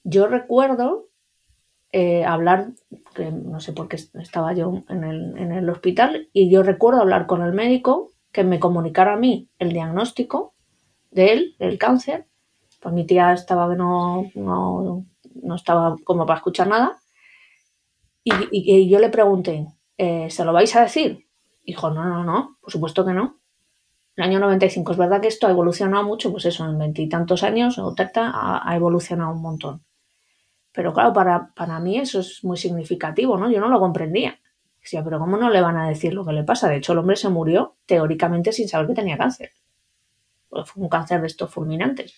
[0.02, 1.08] Yo recuerdo
[1.92, 2.72] eh, hablar,
[3.14, 7.42] que no sé por qué estaba yo en el, hospital, y yo recuerdo hablar con
[7.42, 10.54] el médico que me comunicara a mí el diagnóstico
[11.10, 12.26] de él, del cáncer.
[12.80, 15.06] Pues mi tía estaba que no, no,
[15.54, 16.98] estaba como para escuchar nada.
[18.24, 19.66] Y, y yo le pregunté,
[20.00, 21.26] eh, ¿se lo vais a decir?
[21.62, 23.38] Dijo, no, no, no, por supuesto que no.
[24.16, 27.78] El año 95, es verdad que esto ha evolucionado mucho, pues eso, en veintitantos años
[27.78, 29.84] o treinta ha, evolucionado un montón.
[30.72, 33.50] Pero claro, para, para mí eso es muy significativo, ¿no?
[33.50, 34.40] Yo no lo comprendía.
[34.80, 36.70] Decía, pero ¿cómo no le van a decir lo que le pasa?
[36.70, 39.50] De hecho, el hombre se murió teóricamente sin saber que tenía cáncer.
[40.48, 42.14] Pues fue un cáncer de estos fulminantes.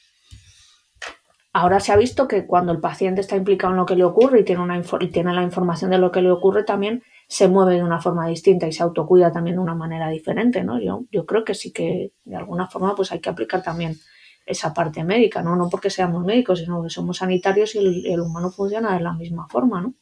[1.53, 4.41] Ahora se ha visto que cuando el paciente está implicado en lo que le ocurre
[4.41, 7.77] y tiene, una, y tiene la información de lo que le ocurre, también se mueve
[7.77, 10.79] de una forma distinta y se autocuida también de una manera diferente, ¿no?
[10.79, 13.97] Yo, yo creo que sí que de alguna forma pues hay que aplicar también
[14.45, 15.57] esa parte médica, ¿no?
[15.57, 19.49] No porque seamos médicos, sino que somos sanitarios y el, humano funciona de la misma
[19.49, 19.95] forma, ¿no?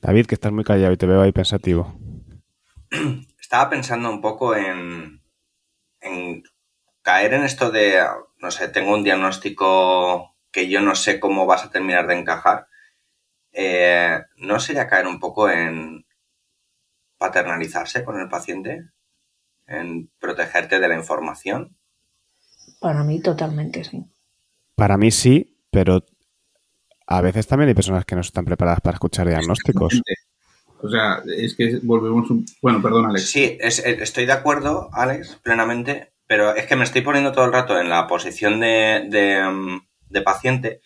[0.00, 1.94] David, que estás muy callado y te veo ahí pensativo.
[3.38, 5.20] Estaba pensando un poco en,
[6.00, 6.42] en
[7.02, 8.02] caer en esto de,
[8.38, 12.66] no sé, tengo un diagnóstico que yo no sé cómo vas a terminar de encajar
[13.58, 16.04] eh, ¿no sería caer un poco en
[17.16, 18.90] paternalizarse con el paciente?
[19.66, 21.74] ¿En protegerte de la información?
[22.80, 24.04] Para mí totalmente sí.
[24.74, 26.04] Para mí sí, pero
[27.06, 30.02] a veces también hay personas que no están preparadas para escuchar diagnósticos.
[30.82, 32.44] O sea, es que volvemos un...
[32.60, 33.30] Bueno, perdón, Alex.
[33.30, 37.80] Sí, estoy de acuerdo, Alex, plenamente, pero es que me estoy poniendo todo el rato
[37.80, 40.82] en la posición de, de mm, paciente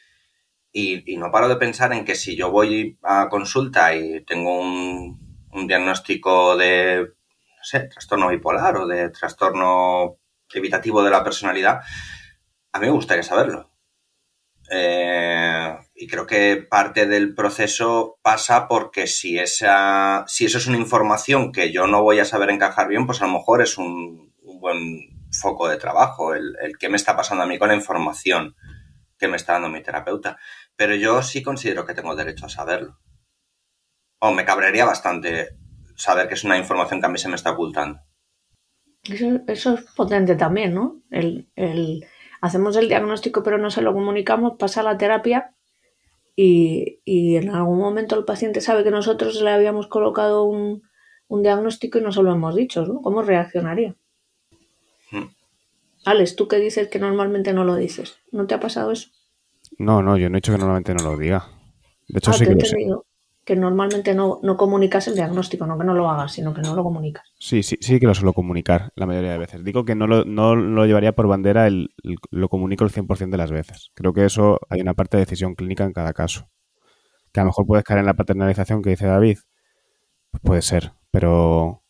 [0.72, 5.18] y, no paro de pensar en que si yo voy a consulta y tengo un,
[5.66, 10.18] diagnóstico de, no sé, trastorno bipolar o de trastorno
[10.52, 11.80] evitativo de la personalidad,
[12.72, 13.70] a mí me gustaría saberlo.
[14.70, 20.76] Eh, y creo que parte del proceso pasa porque si, esa, si eso es una
[20.76, 24.30] información que yo no voy a saber encajar bien, pues a lo mejor es un,
[24.60, 28.54] buen foco de trabajo, el, el qué me está pasando a mí con la información
[29.20, 30.38] que me está dando mi terapeuta.
[30.74, 32.98] Pero yo sí considero que tengo derecho a saberlo.
[34.18, 35.50] O me cabrearía bastante
[35.94, 38.00] saber que es una información que a mí se me está ocultando.
[39.04, 41.02] Eso, es potente también, ¿no?
[41.10, 41.46] El,
[42.40, 45.54] hacemos el diagnóstico pero no se lo comunicamos, pasa la terapia
[46.36, 50.82] y, y en algún momento el paciente sabe que nosotros le habíamos colocado un,
[51.28, 53.00] un diagnóstico y no se lo hemos dicho, ¿no?
[53.00, 53.96] ¿Cómo reaccionaría?
[56.04, 59.08] Alex, tú que dices que normalmente no lo dices, ¿no te ha pasado eso?
[59.78, 61.46] No, no, yo no he dicho que normalmente no lo diga.
[62.08, 62.76] De hecho, ah, sí te he que lo sé.
[63.44, 66.74] que normalmente no, no comunicas el diagnóstico, no que no lo hagas, sino que no
[66.74, 67.24] lo comunicas.
[67.38, 69.64] Sí, sí, sí que lo suelo comunicar la mayoría de veces.
[69.64, 73.34] Digo que no lo, no lo llevaría por bandera, el, el- lo comunico el 100%
[73.36, 73.90] de las veces.
[73.94, 76.48] Creo que eso hay una parte de decisión clínica en cada caso.
[77.32, 79.38] Que a lo mejor puedes caer en la paternalización que dice David.
[80.30, 81.82] Pues puede ser, pero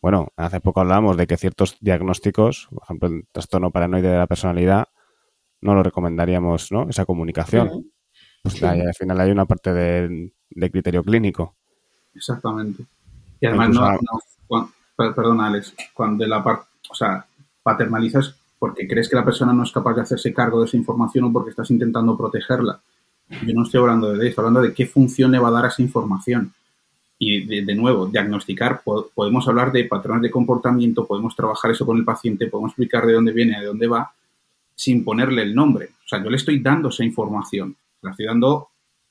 [0.00, 4.26] bueno, hace poco hablábamos de que ciertos diagnósticos, por ejemplo, el trastorno paranoide de la
[4.26, 4.86] personalidad,
[5.60, 6.88] no lo recomendaríamos, ¿no?
[6.88, 7.90] Esa comunicación.
[8.42, 8.64] Pues Sí.
[8.64, 11.56] ahí al final hay una parte de, de criterio clínico.
[12.14, 12.84] Exactamente.
[13.40, 17.26] Y además, no, a- no- cuan- per- perdona, Alex, cuando la parte, o sea,
[17.62, 21.24] paternalizas porque crees que la persona no es capaz de hacerse cargo de esa información
[21.26, 22.80] o porque estás intentando protegerla.
[23.46, 25.64] Yo no estoy hablando de esto, estoy hablando de qué función le va a dar
[25.66, 26.52] a esa información.
[27.20, 31.96] Y de, nuevo, diagnosticar, po- podemos hablar de patrones de comportamiento, podemos trabajar eso con
[31.98, 34.12] el paciente, podemos explicar de dónde viene, de dónde va,
[34.74, 35.86] sin ponerle el nombre.
[36.04, 38.68] O sea, yo le estoy dando esa información, la estoy dando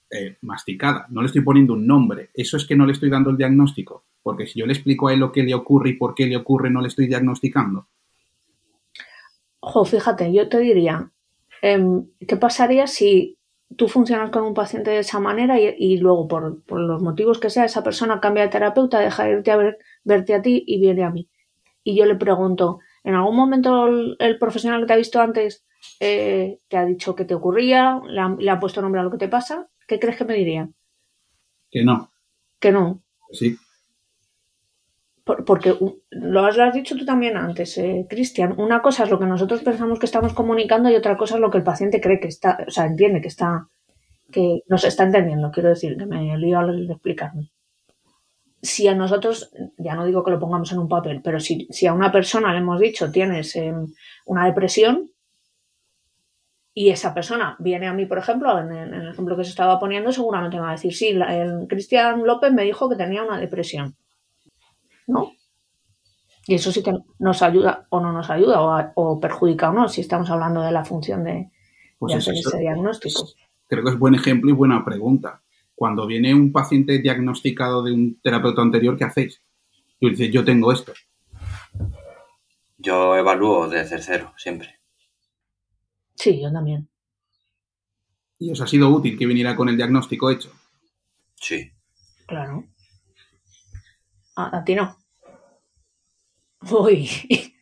[0.10, 2.30] eh, masticada, no le estoy poniendo un nombre.
[2.34, 5.14] Eso es que no le estoy dando el diagnóstico, porque si yo le explico a
[5.14, 7.88] él lo que le ocurre y por qué le ocurre, no le estoy diagnosticando.
[9.60, 11.12] Ojo, fíjate, yo te diría,
[11.62, 13.37] em, ¿qué pasaría si
[13.76, 17.40] tú funcionas con un paciente de esa manera y, y luego, por, por los motivos
[17.40, 20.64] que sea, esa persona cambia de terapeuta, deja de irte a ver, verte a ti
[20.66, 21.30] y viene a mí?
[21.84, 25.66] Y yo le pregunto, ¿en algún momento el, el profesional que te ha visto antes
[26.00, 29.12] eh, te ha dicho qué te ocurría, le ha, le ha puesto nombre a lo
[29.12, 29.70] que te pasa?
[29.88, 30.70] ¿Qué crees que me diría?
[31.72, 32.12] Que no,
[32.60, 33.02] Que no.
[33.32, 33.58] sí.
[35.28, 35.70] Por- porque
[36.12, 38.52] lo has, dicho tú también antes, eh, Cristian.
[38.68, 41.52] Una cosa es lo que nosotros pensamos que estamos comunicando y otra cosa es lo
[41.52, 43.68] que el paciente cree que está, o sea, entiende que está,
[44.34, 45.52] que nos está entendiendo.
[45.52, 47.52] Quiero decir, que me lío al explicarme.
[48.62, 51.88] Si a nosotros, ya no digo que lo pongamos en un papel, pero si, si
[51.88, 53.74] a una persona le hemos dicho tienes eh,
[54.28, 55.10] una depresión
[56.74, 59.80] y esa persona viene a mí, por ejemplo, en en el ejemplo que se estaba
[59.80, 63.24] poniendo, seguramente me va a decir, sí, la- el Cristian López me dijo que tenía
[63.24, 63.96] una depresión.
[65.08, 65.32] ¿No?
[66.46, 69.74] Y eso sí que nos ayuda o no nos ayuda o, a- o perjudica o
[69.74, 71.52] no, si estamos hablando de la función de,
[72.00, 72.50] Pues de es hacer eso.
[72.50, 73.28] ese diagnóstico.
[73.68, 75.42] Creo que es buen ejemplo y buena pregunta.
[75.76, 79.42] Cuando viene un paciente diagnosticado de un terapeuta anterior, ¿qué hacéis?
[80.00, 80.94] Y dice, yo tengo esto.
[82.78, 84.80] Yo evalúo desde cero, siempre.
[86.16, 86.88] Sí, yo también.
[88.40, 90.52] Y os ha sido útil que viniera con el diagnóstico hecho.
[91.36, 91.72] Sí.
[92.28, 92.66] Claro.
[94.42, 94.96] A, a ti no.
[96.72, 97.10] Uy.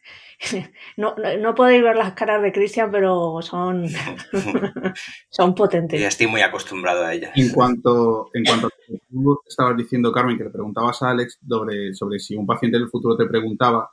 [0.98, 3.88] No, no, no podéis ver las caras de Cristian, pero son,
[5.30, 6.02] son Ya potentes.
[6.02, 7.32] estoy muy acostumbrado a ellas.
[7.36, 11.12] En cuanto, en cuanto a lo que tú estabas diciendo, Carmen, que le preguntabas a
[11.12, 13.90] Alex sobre, sobre si un paciente del futuro te preguntaba,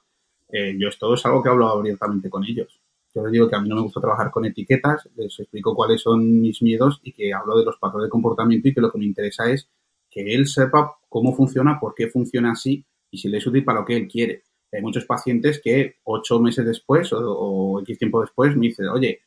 [0.49, 2.81] eh, yo esto es algo que he hablado abiertamente con ellos.
[3.15, 6.03] Yo les digo que a mí no me gusta trabajar con etiquetas, les explico cuáles
[6.03, 8.99] son mis miedos y que hablo de los patrones de comportamiento y que lo que
[8.99, 9.69] me interesa es
[10.11, 13.81] que él sepa cómo funciona, por qué funciona así y si le es útil para
[13.81, 14.45] lo que él quiere.
[14.73, 19.21] Hay muchos pacientes que ocho meses después o, X tiempo después me dicen, oye,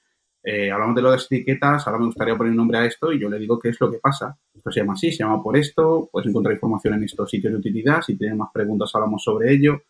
[0.43, 3.13] eh, hablamos de lo de las etiquetas, ahora me gustaría poner un nombre a esto
[3.13, 4.35] y yo le digo qué es lo que pasa.
[4.51, 7.59] Esto se llama así, se llama por esto, puedes encontrar información en estos sitios de
[7.59, 9.83] utilidad, si tienes más preguntas hablamos sobre ello.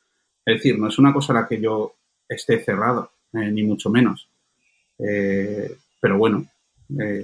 [0.46, 1.96] Es decir, no es una cosa a la que yo
[2.28, 4.30] esté cerrado, eh, ni mucho menos.
[5.00, 6.46] Eh, pero bueno,
[6.90, 7.22] eh,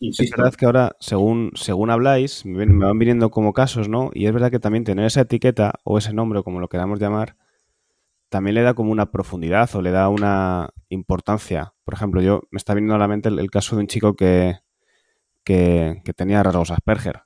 [0.00, 4.10] es, verdad que ahora, según, según habláis, me, van viniendo como casos, ¿no?
[4.14, 7.36] Y es verdad que también tener esa etiqueta o ese nombre, como lo queramos llamar,
[8.28, 11.74] también le da como una profundidad o le da una importancia.
[11.84, 14.14] Por ejemplo, yo me está viniendo a la mente el, el caso de un chico
[14.14, 14.56] que,
[15.44, 17.22] que, que tenía rasgos Asperger.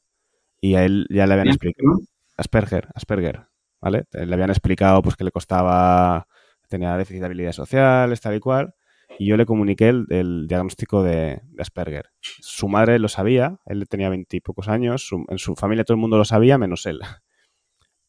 [0.61, 2.01] Y a él ya le habían explicado.
[2.37, 3.47] Asperger, Asperger,
[3.81, 4.05] ¿vale?
[4.12, 6.27] Le habían explicado pues que le costaba,
[6.69, 8.75] tenía déficit de habilidades sociales, tal y cual.
[9.18, 12.11] Y yo le comuniqué el, diagnóstico de, Asperger.
[12.21, 16.25] Su madre lo sabía, él tenía veintipocos años, en su familia todo el mundo lo
[16.25, 17.01] sabía, menos él.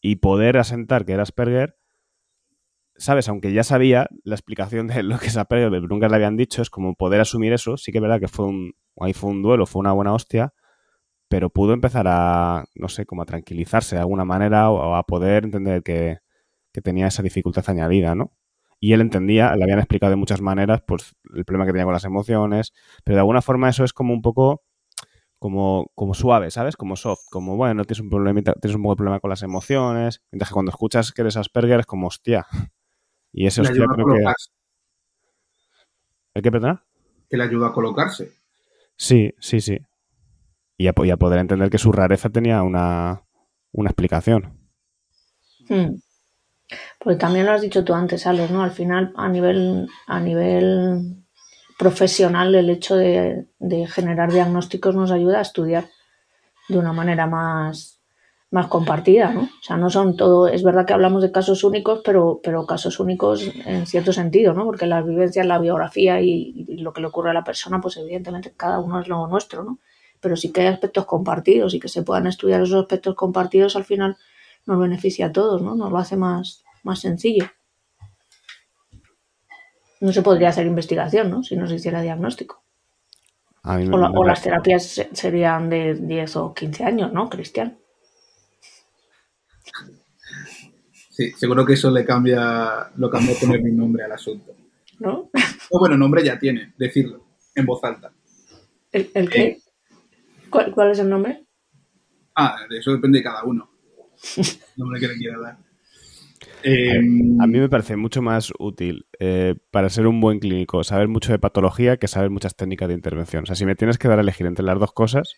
[0.02, 1.76] Y poder asentar que era Asperger,
[2.96, 3.28] ¿sabes?
[3.30, 6.62] Aunque ya sabía la explicación de lo que es Asperger, pero nunca le habían dicho,
[6.62, 7.78] es como poder asumir eso.
[7.78, 10.54] Sí que es verdad que fue un, ahí fue un duelo, fue una buena hostia,
[11.30, 15.46] pero pudo empezar a, no sé, como a tranquilizarse de alguna manera o a poder
[15.46, 16.20] entender que,
[16.74, 18.34] que tenía esa dificultad añadida, ¿no?
[18.80, 21.94] Y él entendía, le habían explicado de muchas maneras, pues el problema que tenía con
[21.94, 24.64] las emociones, pero de alguna forma eso es como un poco
[25.40, 26.76] como, como suave, ¿sabes?
[26.78, 30.22] Como soft, como bueno, tienes un problemita, tienes un poco de problema con las emociones,
[30.32, 32.46] mientras que cuando escuchas que eres Asperger es como hostia,
[33.34, 34.34] Y eso Le hostia, creo que...
[36.34, 36.84] ¿El qué, perdona?
[37.30, 38.32] Que le ayuda a colocarse.
[38.98, 39.80] Sí, sí, sí.
[40.78, 43.24] Y a, po- y a poder entender que su rareza tenía una,
[43.72, 44.58] una explicación.
[45.70, 46.00] Hmm.
[47.00, 48.64] Porque también lo has dicho tú antes, Alex, ¿no?
[48.64, 51.24] Al final, a nivel, a nivel
[51.78, 55.90] profesional, el hecho de, de generar diagnósticos nos ayuda a estudiar
[56.68, 58.00] de una manera más,
[58.52, 59.42] más compartida, ¿no?
[59.42, 63.00] O sea, no son todo, es verdad que hablamos de casos únicos, pero, pero casos
[63.00, 64.66] únicos en cierto sentido, ¿no?
[64.66, 67.98] Porque las vivencias, la biografía y, y lo que le ocurre a la persona, pues
[67.98, 69.80] evidentemente cada uno es lo nuestro, ¿no?
[70.20, 73.86] Pero sí que hay aspectos compartidos y que se puedan estudiar esos aspectos compartidos al
[73.86, 74.18] final
[74.70, 75.76] nos beneficia a todos, ¿no?
[75.76, 77.46] Nos lo hace más, más sencillo.
[80.00, 81.44] No se podría hacer investigación, ¿no?
[81.44, 82.64] Si no se hiciera diagnóstico.
[83.64, 87.12] A mí O, la- me- o las terapias se- serían de 10 o 15 años,
[87.12, 87.78] ¿no, Cristian?
[91.10, 94.56] Sí, seguro que eso le cambia, lo cambia poner mi nombre al asunto.
[95.00, 95.30] ¿No?
[95.72, 98.12] O bueno, nombre ya tiene, decirlo, en voz alta.
[98.92, 99.60] ¿El, el qué?
[100.50, 101.44] ¿Cuál, cuál es el nombre?
[102.36, 103.69] Ah, de eso depende de cada uno.
[104.78, 105.58] Nombre que le quiera dar.
[106.64, 107.00] Eh,
[107.40, 111.32] A mí me parece mucho más útil eh, para ser un buen clínico saber mucho
[111.32, 113.44] de patología que saber muchas técnicas de intervención.
[113.44, 115.36] O sea, si me tienes que dar a elegir entre las dos cosas,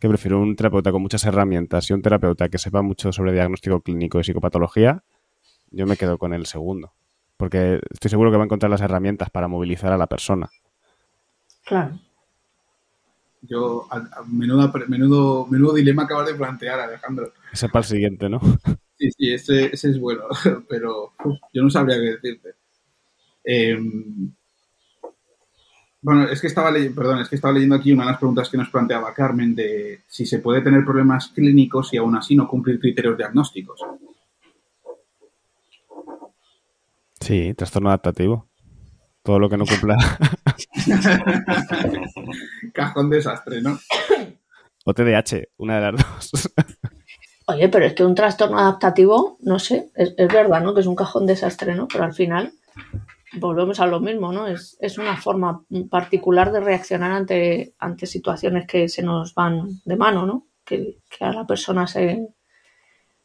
[0.00, 3.80] que prefiero un terapeuta con muchas herramientas y un terapeuta que sepa mucho sobre diagnóstico
[3.80, 5.02] clínico y psicopatología,
[5.70, 6.92] yo me quedo con el segundo.
[7.36, 10.50] Porque estoy seguro que va a encontrar las herramientas para movilizar a la persona.
[11.64, 11.98] Claro.
[13.46, 17.32] Yo, a, pre- menudo, menudo dilema acabas de plantear, Alejandro.
[17.52, 18.40] Ese para el siguiente, ¿no?
[18.98, 20.22] Sí, sí, ese, ese es bueno,
[20.68, 22.54] pero uf, yo no sabría qué decirte.
[23.44, 23.78] Eh,
[26.00, 28.48] bueno, es que estaba leyendo, perdón, es que estaba leyendo aquí una de las preguntas
[28.50, 32.46] que nos planteaba Carmen de si se puede tener problemas clínicos y aún así no
[32.46, 33.80] cumplir criterios diagnósticos.
[37.20, 38.48] Sí, trastorno adaptativo.
[39.24, 39.96] Todo lo que no cumpla.
[42.74, 43.78] Cajón desastre, ¿no?
[44.84, 46.52] O TDAH, una de las dos.
[47.46, 50.74] Oye, pero es que un trastorno adaptativo, no sé, es, es verdad, ¿no?
[50.74, 51.88] Que es un cajón desastre, ¿no?
[51.88, 52.52] Pero al final
[53.38, 54.46] volvemos a lo mismo, ¿no?
[54.46, 59.96] Es, es una forma particular de reaccionar ante, ante situaciones que se nos van de
[59.96, 60.48] mano, ¿no?
[60.64, 62.28] Que, que a la persona se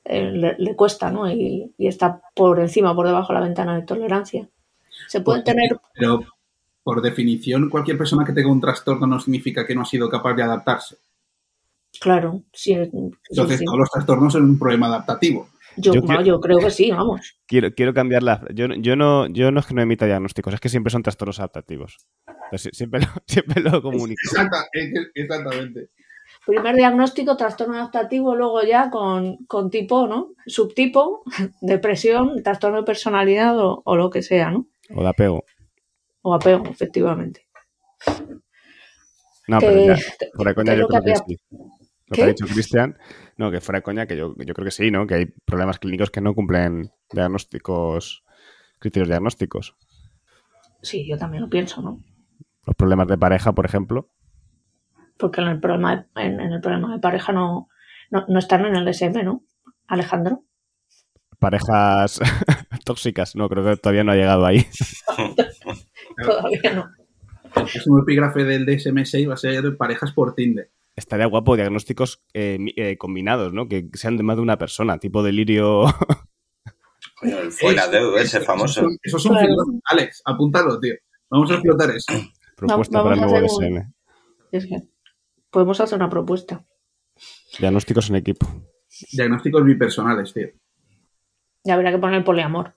[0.06, 1.30] eh, le, le cuesta, ¿no?
[1.30, 4.50] Y, y está por encima, por debajo de la ventana de tolerancia.
[5.10, 6.24] Se pueden tener Pero
[6.84, 10.34] por definición, cualquier persona que tenga un trastorno no significa que no ha sido capaz
[10.36, 10.98] de adaptarse.
[12.00, 12.74] Claro, sí.
[12.74, 13.66] Entonces, sí.
[13.66, 15.50] todos los trastornos son un problema adaptativo.
[15.78, 17.38] Yo, Yo no, quiero- yo creo que sí, vamos.
[17.46, 18.44] Quiero, quiero cambiar la...
[18.54, 21.04] Yo, no- yo, no, yo no es que no emita diagnósticos, es que siempre son
[21.04, 21.98] trastornos adaptativos.
[22.46, 24.20] Entonces, siempre, lo, siempre lo comunico.
[24.24, 24.68] Exacta-
[25.14, 25.90] exactamente.
[26.46, 30.30] Primer diagnóstico, trastorno adaptativo, luego ya con, con tipo, ¿no?
[30.48, 31.24] Subtipo,
[31.62, 34.66] depresión, trastorno de personalidad o, o lo que sea, ¿no?
[34.96, 35.44] O de apego.
[36.22, 37.46] O apego, efectivamente.
[39.48, 39.96] No, Que- pero ya,
[40.36, 41.38] fuera de coña que yo creo que sí.
[41.52, 42.22] Lo ¿Qué?
[42.22, 42.98] que ha dicho Cristian,
[43.38, 45.06] no, que fuera de coña que yo, yo creo que sí, ¿no?
[45.06, 48.24] Que hay problemas clínicos que no cumplen diagnósticos,
[48.80, 49.76] criterios diagnósticos.
[50.82, 52.00] Sí, yo también lo pienso, ¿no?
[52.66, 54.10] Los problemas de pareja, por ejemplo.
[55.18, 57.68] Porque en el problema de, en, en el problema de pareja no,
[58.10, 59.44] no, no están en el DSM, ¿no?
[59.88, 60.46] Alejandro.
[61.40, 62.20] Parejas
[62.90, 64.66] tóxicas, no, creo que todavía no ha llegado ahí.
[66.24, 66.90] Todavía no.
[67.44, 70.72] El próximo epígrafe del DSM-6 va a ser parejas por Tinder.
[70.96, 73.68] Estaría guapo diagnósticos eh, eh, combinados, ¿no?
[73.68, 75.86] Que sean de más de una persona, tipo delirio.
[77.52, 78.82] Fuera de ese famoso.
[78.82, 79.82] Eso, eso es un filón.
[79.86, 80.96] Alex, apúntalo, tío.
[81.30, 82.12] Vamos a explotar eso.
[82.56, 83.94] propuesta vamos para el nuevo un- DSM.
[84.52, 84.78] Es que
[85.52, 86.66] podemos hacer una propuesta.
[87.60, 88.48] Diagnósticos en equipo.
[89.12, 90.48] Diagnósticos bipersonales, tío.
[91.64, 92.76] Ya habría que poner poliamor.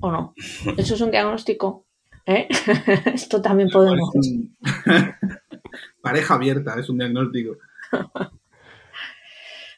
[0.00, 0.34] ¿O no?
[0.76, 1.86] Eso es un diagnóstico.
[2.26, 2.46] ¿Eh?
[3.06, 4.10] Esto también podemos.
[6.02, 7.56] Pareja abierta, es un diagnóstico.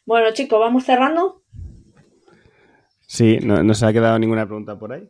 [0.05, 1.43] Bueno, chicos, vamos cerrando.
[3.07, 5.09] Sí, no, no se ha quedado ninguna pregunta por ahí.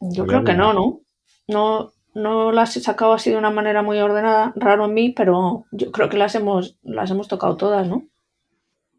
[0.00, 1.00] Yo creo que no, ¿no?
[1.48, 5.66] No, no las he sacado así de una manera muy ordenada, raro en mí, pero
[5.70, 8.08] yo creo que las hemos, las hemos tocado todas, ¿no?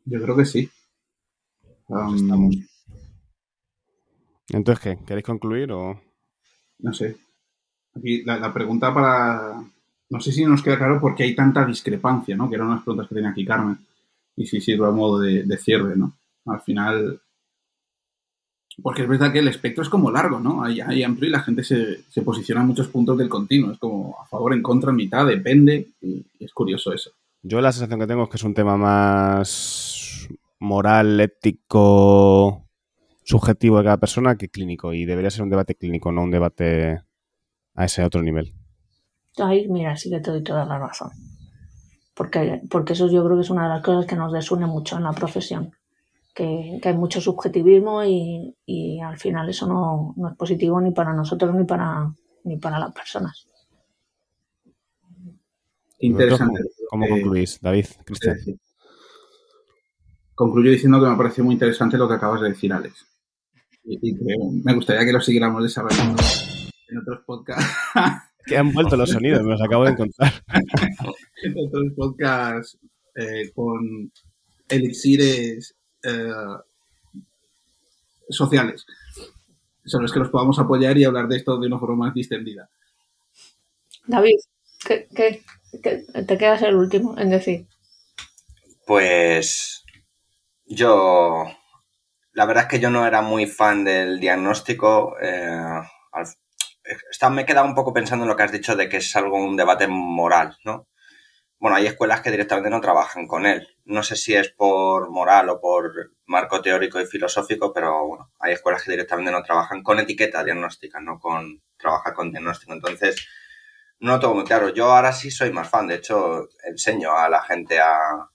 [0.05, 0.70] Yo creo que sí.
[1.88, 2.55] Um, Estamos.
[4.50, 5.06] Entonces, ¿qué?
[5.06, 6.00] ¿Queréis concluir o...?
[6.80, 7.18] No sé.
[7.95, 9.64] Aquí la, la pregunta para.
[10.10, 12.48] No sé si nos queda claro por qué hay tanta discrepancia, ¿no?
[12.48, 13.78] Que eran unas preguntas que tenía aquí Carmen.
[14.36, 16.14] Y si sirve a modo de, de cierre, ¿no?
[16.45, 17.20] Al final.
[18.84, 20.64] Porque es verdad que el espectro es como largo, ¿no?
[20.64, 23.72] Hay, hay amplio y la gente se, se posiciona en muchos puntos del continuo.
[23.72, 25.88] Es como a favor, en contra, en mitad, depende.
[26.00, 27.10] Y, y es curioso eso.
[27.41, 30.28] Yo la sensación que tengo es que es un tema más
[30.60, 32.66] moral, ético,
[33.28, 34.93] subjetivo de cada persona que clínico.
[34.93, 37.01] Y debería ser un debate clínico, no un debate
[37.75, 38.53] a ese otro nivel.
[39.38, 41.11] Ahí, mira, sí que te doy toda la razón.
[42.15, 44.97] Porque, porque eso yo creo que es una de las cosas que nos desune mucho
[44.97, 45.71] en la profesión.
[46.34, 50.91] Que, que hay mucho subjetivismo y, y al final eso no, no, es positivo ni
[50.91, 52.13] para nosotros ni para,
[52.43, 53.47] ni para las personas.
[55.99, 56.61] Interesante.
[56.89, 58.38] ¿Cómo, cómo concluís, David, Cristian?
[60.36, 63.16] Concluyo diciendo que me parece muy interesante lo que acabas de decir, Alex.
[63.88, 66.22] Y, y que me gustaría que lo siguiéramos desarrollando
[66.90, 67.66] en otros podcasts.
[68.46, 70.34] que han vuelto los sonidos, me los acabo de encontrar.
[71.44, 72.78] en otros podcasts
[73.16, 74.12] eh, con
[74.70, 76.32] elixires eh,
[78.30, 78.86] sociales
[79.88, 82.70] sobre los que los podamos apoyar y hablar de esto de una forma más distendida.
[84.06, 84.38] David,
[84.86, 85.42] ¿qué, qué,
[85.82, 87.68] qué te quedas el último en decir?
[88.86, 89.84] Pues
[90.66, 91.46] yo,
[92.38, 95.18] la verdad es que yo no era muy fan del diagnóstico.
[95.20, 95.82] Eh,
[97.32, 99.38] me he quedado un poco pensando en lo que has dicho de que es algo
[99.38, 100.88] un debate moral, ¿no?
[101.58, 103.68] Bueno, hay escuelas que directamente no trabajan con él.
[103.86, 108.54] No sé si es por moral o por marco teórico y filosófico, pero bueno, hay
[108.54, 112.74] escuelas que directamente no trabajan con etiqueta diagnóstica, no con trabajar con diagnóstico.
[112.74, 113.28] Entonces,
[114.00, 114.70] no lo tengo muy claro.
[114.70, 115.88] Yo ahora sí soy más fan.
[115.88, 118.30] De hecho, enseño a la gente a,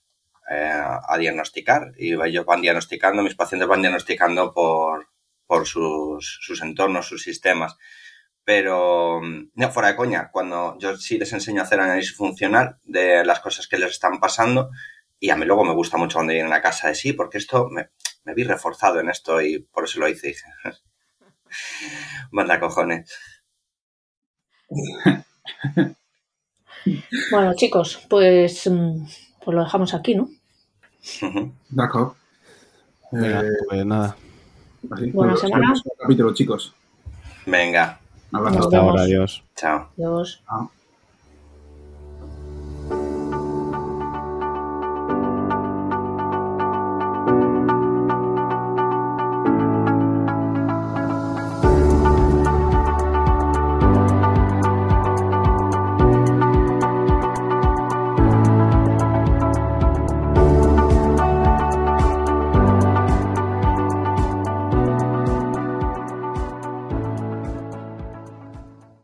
[0.53, 5.09] eh, a diagnosticar y ellos van diagnosticando, mis pacientes van diagnosticando por,
[5.47, 7.77] por sus, sus entornos, sus sistemas.
[8.45, 13.25] Pero, no, fuera de coña, cuando yo sí les enseño a hacer análisis funcional de
[13.25, 14.71] las cosas que les están pasando,
[15.19, 17.69] y a mí luego me gusta mucho cuando vienen a casa de sí, porque esto
[17.71, 17.91] me,
[18.25, 20.29] me vi reforzado en esto y por eso lo hice.
[20.29, 20.45] Dije,
[22.31, 23.11] manda cojones.
[27.31, 30.29] Bueno, chicos, pues, pues lo dejamos aquí, ¿no?
[31.69, 32.17] De acuerdo.
[33.11, 34.17] Venga, Eh, pues nada.
[34.91, 35.75] así, Buena semana.
[35.99, 36.75] capítulo, chicos.
[37.47, 37.99] Venga,
[38.33, 39.43] Hasta ahora, adiós.
[39.57, 39.89] chao.
[39.97, 40.43] Adiós.
[40.47, 40.71] Chao.